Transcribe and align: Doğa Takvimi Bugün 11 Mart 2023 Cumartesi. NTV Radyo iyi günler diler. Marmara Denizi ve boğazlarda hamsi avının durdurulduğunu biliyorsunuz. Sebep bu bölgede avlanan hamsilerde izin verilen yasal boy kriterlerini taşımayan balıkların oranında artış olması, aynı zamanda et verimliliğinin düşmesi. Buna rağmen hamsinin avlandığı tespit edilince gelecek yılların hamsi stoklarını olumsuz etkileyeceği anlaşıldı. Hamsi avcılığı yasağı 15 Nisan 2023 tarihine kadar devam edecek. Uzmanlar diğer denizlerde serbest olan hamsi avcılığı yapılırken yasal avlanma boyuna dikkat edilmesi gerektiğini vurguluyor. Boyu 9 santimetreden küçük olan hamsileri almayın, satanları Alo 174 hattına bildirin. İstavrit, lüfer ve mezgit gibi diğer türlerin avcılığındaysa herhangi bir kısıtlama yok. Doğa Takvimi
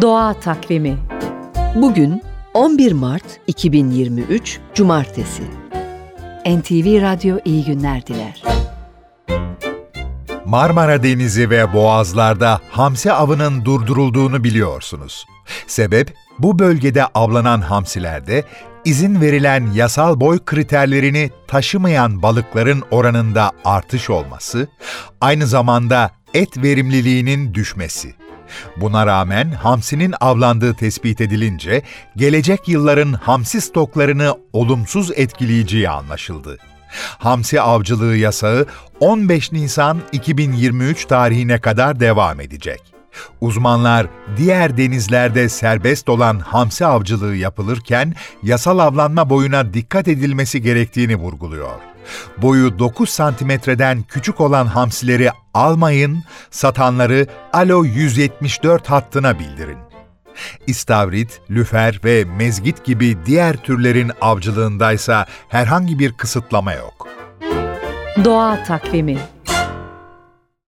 Doğa 0.00 0.34
Takvimi 0.34 0.98
Bugün 1.74 2.22
11 2.54 2.92
Mart 2.92 3.24
2023 3.46 4.58
Cumartesi. 4.74 5.42
NTV 6.46 7.02
Radyo 7.02 7.38
iyi 7.44 7.64
günler 7.64 8.06
diler. 8.06 8.42
Marmara 10.46 11.02
Denizi 11.02 11.50
ve 11.50 11.72
boğazlarda 11.72 12.60
hamsi 12.70 13.12
avının 13.12 13.64
durdurulduğunu 13.64 14.44
biliyorsunuz. 14.44 15.26
Sebep 15.66 16.14
bu 16.38 16.58
bölgede 16.58 17.06
avlanan 17.06 17.60
hamsilerde 17.60 18.44
izin 18.84 19.20
verilen 19.20 19.70
yasal 19.74 20.20
boy 20.20 20.38
kriterlerini 20.44 21.30
taşımayan 21.46 22.22
balıkların 22.22 22.82
oranında 22.90 23.52
artış 23.64 24.10
olması, 24.10 24.68
aynı 25.20 25.46
zamanda 25.46 26.10
et 26.34 26.62
verimliliğinin 26.62 27.54
düşmesi. 27.54 28.27
Buna 28.76 29.06
rağmen 29.06 29.50
hamsinin 29.50 30.14
avlandığı 30.20 30.74
tespit 30.74 31.20
edilince 31.20 31.82
gelecek 32.16 32.68
yılların 32.68 33.12
hamsi 33.12 33.60
stoklarını 33.60 34.34
olumsuz 34.52 35.10
etkileyeceği 35.16 35.90
anlaşıldı. 35.90 36.58
Hamsi 37.18 37.60
avcılığı 37.60 38.16
yasağı 38.16 38.66
15 39.00 39.52
Nisan 39.52 40.00
2023 40.12 41.04
tarihine 41.04 41.60
kadar 41.60 42.00
devam 42.00 42.40
edecek. 42.40 42.97
Uzmanlar 43.40 44.06
diğer 44.36 44.76
denizlerde 44.76 45.48
serbest 45.48 46.08
olan 46.08 46.38
hamsi 46.38 46.86
avcılığı 46.86 47.36
yapılırken 47.36 48.14
yasal 48.42 48.78
avlanma 48.78 49.30
boyuna 49.30 49.74
dikkat 49.74 50.08
edilmesi 50.08 50.62
gerektiğini 50.62 51.16
vurguluyor. 51.16 51.80
Boyu 52.36 52.78
9 52.78 53.08
santimetreden 53.08 54.02
küçük 54.02 54.40
olan 54.40 54.66
hamsileri 54.66 55.30
almayın, 55.54 56.24
satanları 56.50 57.26
Alo 57.52 57.84
174 57.84 58.90
hattına 58.90 59.38
bildirin. 59.38 59.78
İstavrit, 60.66 61.40
lüfer 61.50 62.00
ve 62.04 62.24
mezgit 62.24 62.84
gibi 62.84 63.16
diğer 63.26 63.56
türlerin 63.56 64.12
avcılığındaysa 64.20 65.26
herhangi 65.48 65.98
bir 65.98 66.12
kısıtlama 66.12 66.72
yok. 66.72 67.08
Doğa 68.24 68.64
Takvimi 68.64 69.18